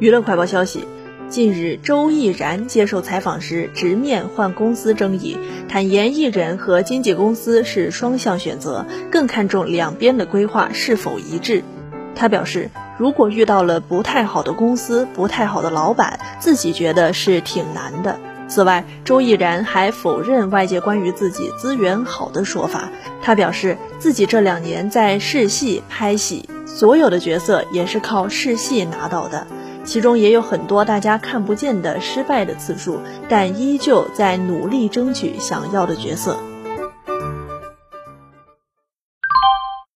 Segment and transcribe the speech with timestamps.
[0.00, 0.86] 娱乐快报消息，
[1.28, 5.36] 近日周毅然接受采访时直面换公司争议，
[5.68, 11.62] 坦言艺人和经纪公司是双向选择，更看重两边的规划是否一致。
[12.14, 18.18] 他表示，如果遇到了不太好的公司、不太好的老板，自己觉得是挺难的。
[18.48, 22.88] 此外，周毅然还否认外界关于自己资源好的说法。
[23.20, 29.46] 他表示，自己这两年在试戏拍戏，所有的角色也是靠试戏拿到的，
[29.84, 36.36] 其中也有很多大家看不见的失败的次数，但依旧在努力争取想要的角色。